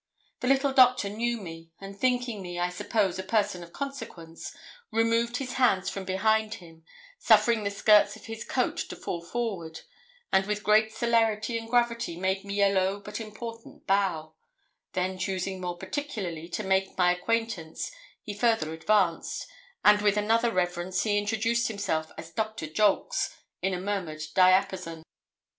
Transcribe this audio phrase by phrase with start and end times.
[0.39, 4.51] The little doctor knew me, and thinking me, I suppose, a person of consequence,
[4.91, 6.83] removed his hands from behind him,
[7.19, 9.81] suffering the skirts of his coat to fall forward,
[10.33, 14.33] and with great celerity and gravity made me a low but important bow;
[14.93, 17.91] then choosing more particularly to make my acquaintance
[18.23, 19.45] he further advanced,
[19.85, 25.03] and with another reverence he introduced himself as Doctor Jolks, in a murmured diapason.